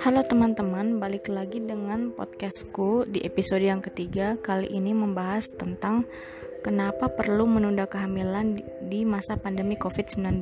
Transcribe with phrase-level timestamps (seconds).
[0.00, 4.40] Halo teman-teman, balik lagi dengan podcastku di episode yang ketiga.
[4.40, 6.08] Kali ini membahas tentang
[6.64, 10.40] kenapa perlu menunda kehamilan di masa pandemi COVID-19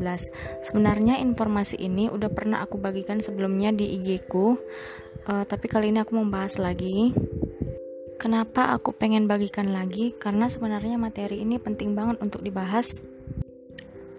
[0.62, 4.54] Sebenarnya informasi ini udah pernah aku bagikan sebelumnya di IG ku.
[5.26, 7.10] Uh, Tapi kali ini aku membahas lagi.
[8.22, 10.14] Kenapa aku pengen bagikan lagi?
[10.14, 13.02] Karena sebenarnya materi ini penting banget untuk dibahas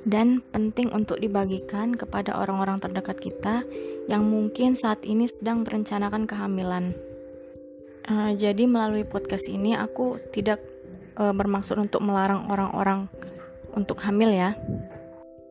[0.04, 3.64] dan penting untuk dibagikan kepada orang-orang terdekat kita
[4.12, 6.92] yang mungkin saat ini sedang merencanakan kehamilan.
[8.04, 10.60] Uh, jadi melalui podcast ini aku tidak
[11.16, 13.08] uh, bermaksud untuk melarang orang-orang
[13.72, 14.60] untuk hamil ya.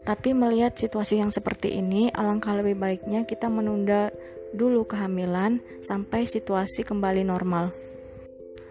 [0.03, 4.11] Tapi melihat situasi yang seperti ini, alangkah lebih baiknya kita menunda
[4.53, 7.73] dulu kehamilan sampai situasi kembali normal.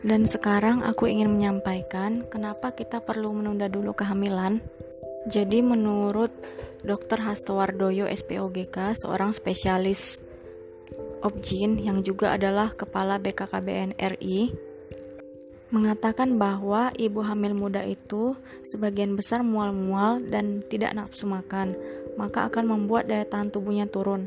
[0.02, 4.60] Dan sekarang aku ingin menyampaikan kenapa kita perlu menunda dulu kehamilan
[5.30, 6.34] jadi menurut
[6.82, 7.22] Dr.
[7.22, 10.18] Hastowardoyo SPOGK, seorang spesialis
[11.22, 14.50] objin yang juga adalah kepala BKKBN RI,
[15.70, 18.34] mengatakan bahwa ibu hamil muda itu
[18.66, 21.78] sebagian besar mual-mual dan tidak nafsu makan,
[22.18, 24.26] maka akan membuat daya tahan tubuhnya turun.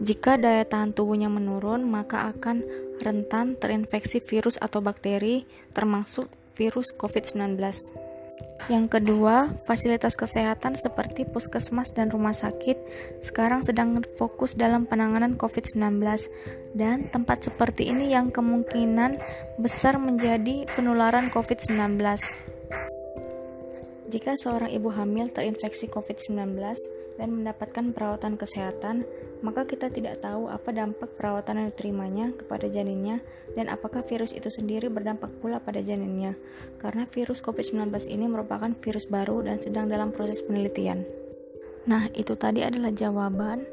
[0.00, 2.64] Jika daya tahan tubuhnya menurun, maka akan
[3.02, 5.44] rentan terinfeksi virus atau bakteri,
[5.76, 7.60] termasuk virus COVID-19.
[8.70, 12.78] Yang kedua, fasilitas kesehatan seperti puskesmas dan rumah sakit
[13.18, 15.98] sekarang sedang fokus dalam penanganan COVID-19
[16.78, 19.18] dan tempat seperti ini yang kemungkinan
[19.58, 21.98] besar menjadi penularan COVID-19.
[24.10, 26.54] Jika seorang ibu hamil terinfeksi COVID-19
[27.16, 29.08] dan mendapatkan perawatan kesehatan,
[29.40, 33.24] maka kita tidak tahu apa dampak perawatan yang diterimanya kepada janinnya
[33.56, 36.36] dan apakah virus itu sendiri berdampak pula pada janinnya
[36.78, 41.08] karena virus COVID-19 ini merupakan virus baru dan sedang dalam proses penelitian.
[41.88, 43.64] Nah, itu tadi adalah jawaban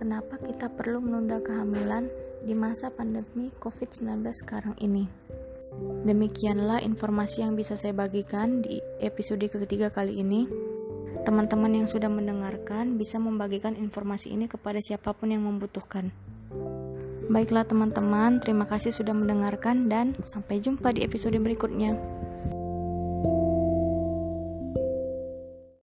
[0.00, 2.08] kenapa kita perlu menunda kehamilan
[2.42, 5.06] di masa pandemi COVID-19 sekarang ini.
[6.02, 10.71] Demikianlah informasi yang bisa saya bagikan di episode ketiga kali ini.
[11.22, 16.10] Teman-teman yang sudah mendengarkan bisa membagikan informasi ini kepada siapa pun yang membutuhkan.
[17.30, 21.94] Baiklah teman-teman, terima kasih sudah mendengarkan dan sampai jumpa di episode berikutnya.